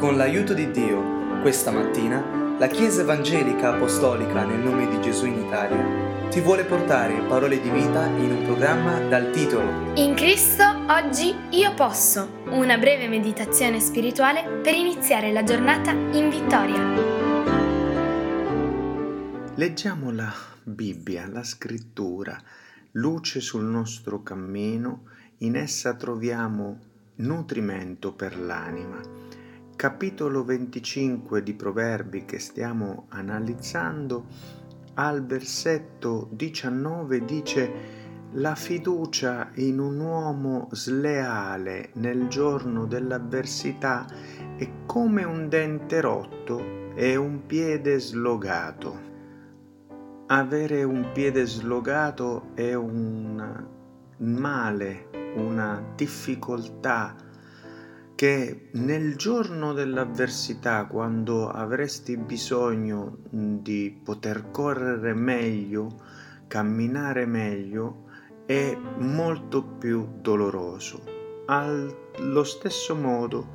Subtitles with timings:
[0.00, 5.44] Con l'aiuto di Dio, questa mattina, la Chiesa Evangelica Apostolica nel nome di Gesù in
[5.44, 11.34] Italia ti vuole portare parole di vita in un programma dal titolo In Cristo oggi
[11.50, 16.80] io posso, una breve meditazione spirituale per iniziare la giornata in vittoria.
[19.54, 20.32] Leggiamo la
[20.62, 22.40] Bibbia, la scrittura,
[22.92, 25.02] luce sul nostro cammino,
[25.40, 26.78] in essa troviamo
[27.16, 29.28] nutrimento per l'anima
[29.80, 34.26] capitolo 25 di Proverbi che stiamo analizzando,
[34.96, 37.72] al versetto 19 dice
[38.32, 44.06] la fiducia in un uomo sleale nel giorno dell'avversità
[44.58, 49.00] è come un dente rotto e un piede slogato.
[50.26, 53.66] Avere un piede slogato è un
[54.18, 57.28] male, una difficoltà,
[58.20, 66.02] che nel giorno dell'avversità, quando avresti bisogno di poter correre meglio,
[66.46, 68.04] camminare meglio,
[68.44, 71.02] è molto più doloroso.
[71.46, 73.48] Allo stesso modo,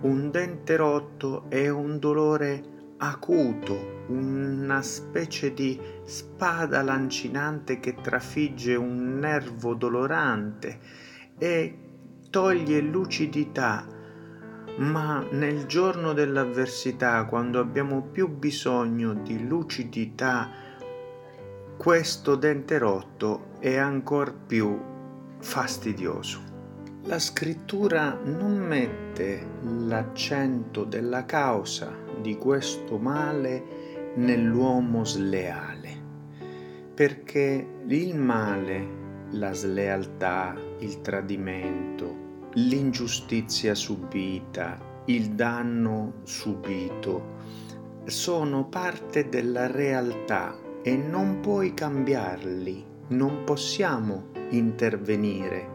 [0.00, 9.18] un dente rotto è un dolore acuto, una specie di spada lancinante che trafigge un
[9.18, 10.78] nervo dolorante
[11.36, 11.78] e
[12.30, 13.92] toglie lucidità
[14.76, 20.50] ma nel giorno dell'avversità, quando abbiamo più bisogno di lucidità,
[21.76, 24.78] questo dente rotto è ancora più
[25.38, 26.54] fastidioso.
[27.04, 35.90] La scrittura non mette l'accento della causa di questo male nell'uomo sleale,
[36.94, 38.88] perché il male,
[39.30, 42.25] la slealtà, il tradimento,
[42.58, 47.34] l'ingiustizia subita, il danno subito,
[48.06, 55.68] sono parte della realtà e non puoi cambiarli, non possiamo intervenire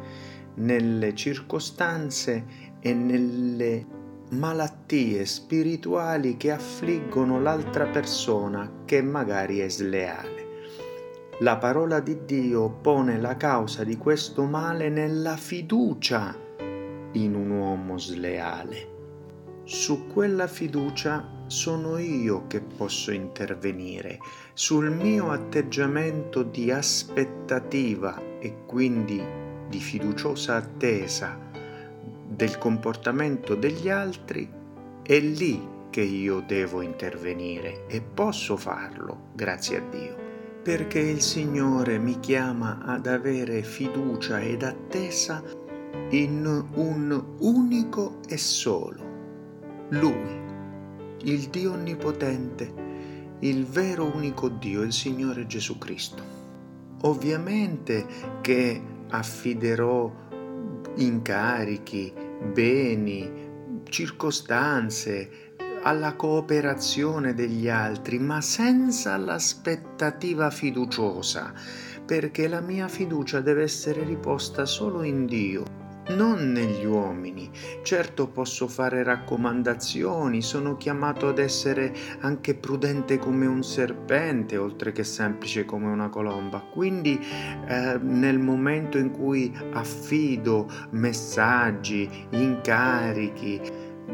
[0.56, 2.46] nelle circostanze
[2.80, 3.86] e nelle
[4.32, 10.40] malattie spirituali che affliggono l'altra persona che magari è sleale.
[11.42, 16.50] La parola di Dio pone la causa di questo male nella fiducia
[17.14, 19.00] in un uomo sleale.
[19.64, 24.20] Su quella fiducia sono io che posso intervenire,
[24.54, 29.22] sul mio atteggiamento di aspettativa e quindi
[29.68, 31.38] di fiduciosa attesa
[32.28, 34.50] del comportamento degli altri,
[35.04, 40.16] è lì che io devo intervenire e posso farlo, grazie a Dio,
[40.64, 45.44] perché il Signore mi chiama ad avere fiducia ed attesa
[46.12, 49.10] in un unico e solo,
[49.90, 50.40] Lui,
[51.24, 52.74] il Dio Onnipotente,
[53.40, 56.40] il vero unico Dio, il Signore Gesù Cristo.
[57.04, 58.06] Ovviamente
[58.42, 60.12] che affiderò
[60.96, 62.14] incarichi,
[62.54, 63.50] beni,
[63.84, 71.54] circostanze alla cooperazione degli altri, ma senza l'aspettativa fiduciosa,
[72.06, 75.80] perché la mia fiducia deve essere riposta solo in Dio
[76.16, 77.50] non negli uomini.
[77.84, 85.04] Certo posso fare raccomandazioni, sono chiamato ad essere anche prudente come un serpente, oltre che
[85.04, 86.60] semplice come una colomba.
[86.60, 87.20] Quindi
[87.68, 93.62] eh, nel momento in cui affido messaggi, incarichi,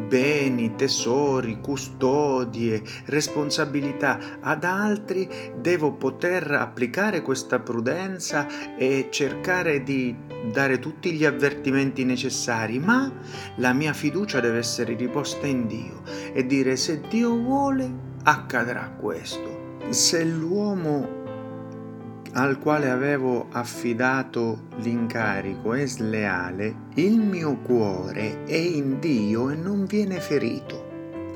[0.08, 5.28] beni, tesori, custodie, responsabilità ad altri,
[5.60, 8.48] devo poter applicare questa prudenza
[8.78, 10.16] e cercare di
[10.52, 13.12] dare tutti gli avvertimenti necessari, ma
[13.56, 16.02] la mia fiducia deve essere riposta in Dio
[16.34, 19.76] e dire se Dio vuole accadrà questo.
[19.90, 21.17] Se l'uomo
[22.38, 29.86] al quale avevo affidato l'incarico è sleale, il mio cuore è in Dio e non
[29.86, 30.86] viene ferito.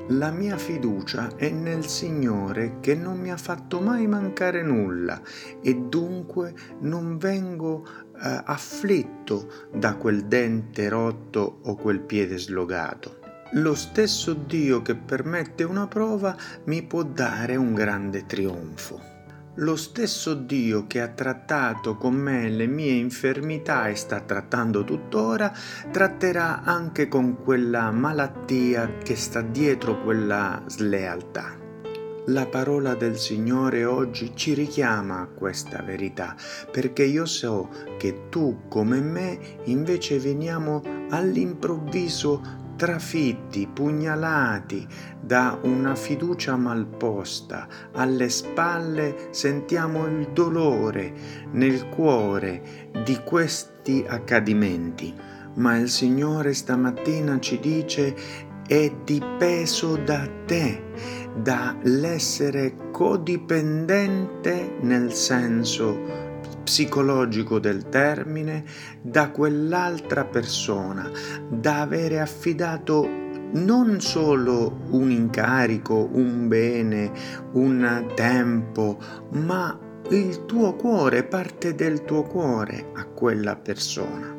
[0.10, 5.20] La mia fiducia è nel Signore che non mi ha fatto mai mancare nulla
[5.62, 13.18] e dunque non vengo eh, afflitto da quel dente rotto o quel piede slogato.
[13.54, 19.21] Lo stesso Dio che permette una prova mi può dare un grande trionfo.
[19.56, 25.52] Lo stesso Dio che ha trattato con me le mie infermità e sta trattando tuttora,
[25.92, 31.60] tratterà anche con quella malattia che sta dietro quella slealtà.
[32.28, 36.34] La parola del Signore oggi ci richiama a questa verità,
[36.72, 44.88] perché io so che tu come me invece veniamo all'improvviso trafitti, pugnalati
[45.22, 51.14] da una fiducia malposta, alle spalle sentiamo il dolore
[51.52, 55.14] nel cuore di questi accadimenti.
[55.58, 58.16] Ma il Signore stamattina ci dice
[58.66, 60.82] è dipeso da te,
[61.36, 66.21] dall'essere codipendente nel senso
[66.72, 68.64] psicologico del termine
[69.02, 71.12] da quell'altra persona,
[71.50, 73.06] da avere affidato
[73.56, 77.12] non solo un incarico, un bene,
[77.52, 78.98] un tempo,
[79.32, 79.78] ma
[80.12, 84.34] il tuo cuore, parte del tuo cuore a quella persona.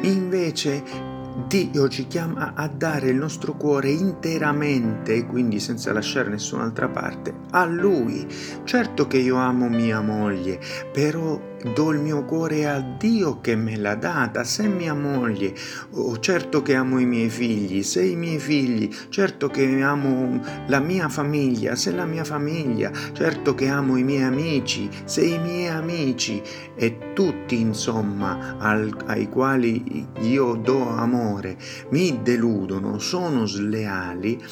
[0.00, 1.10] Invece
[1.46, 7.64] Dio ci chiama a dare il nostro cuore interamente, quindi senza lasciare nessun'altra parte, a
[7.64, 8.26] Lui.
[8.64, 10.60] Certo che io amo mia moglie,
[10.92, 11.40] però
[11.74, 15.54] do il mio cuore a Dio che me l'ha data, se mia moglie,
[15.92, 20.80] oh, certo che amo i miei figli, se i miei figli, certo che amo la
[20.80, 25.68] mia famiglia, se la mia famiglia, certo che amo i miei amici, se i miei
[25.68, 26.42] amici
[26.74, 31.56] e tutti insomma al, ai quali io do amore
[31.90, 34.42] mi deludono, sono sleali,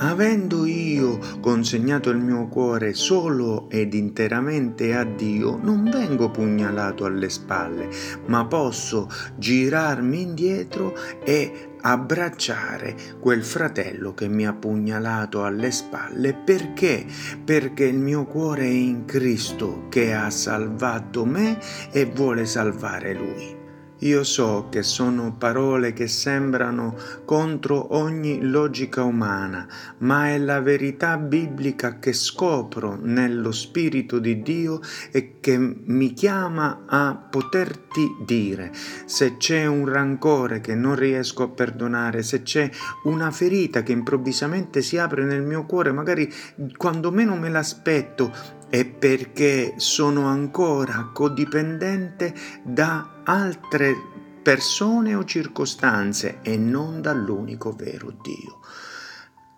[0.00, 7.28] Avendo io consegnato il mio cuore solo ed interamente a Dio, non vengo pugnalato alle
[7.28, 7.88] spalle,
[8.26, 17.04] ma posso girarmi indietro e abbracciare quel fratello che mi ha pugnalato alle spalle perché?
[17.44, 21.58] Perché il mio cuore è in Cristo che ha salvato me
[21.90, 23.57] e vuole salvare lui.
[24.02, 29.66] Io so che sono parole che sembrano contro ogni logica umana,
[29.98, 34.80] ma è la verità biblica che scopro nello Spirito di Dio
[35.10, 38.70] e che mi chiama a poterti dire.
[38.72, 42.70] Se c'è un rancore che non riesco a perdonare, se c'è
[43.02, 46.32] una ferita che improvvisamente si apre nel mio cuore, magari
[46.76, 48.32] quando meno me l'aspetto,
[48.68, 53.94] è perché sono ancora codipendente da altre
[54.42, 58.60] persone o circostanze e non dall'unico vero Dio.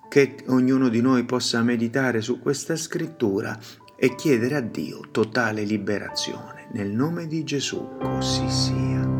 [0.09, 3.57] Che ognuno di noi possa meditare su questa scrittura
[3.97, 6.69] e chiedere a Dio totale liberazione.
[6.73, 9.20] Nel nome di Gesù, così sia.